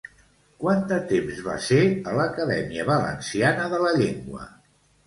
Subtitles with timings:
[0.63, 4.53] Quant de temps va ser a l'Acadèmia Valenciana de la Llengua?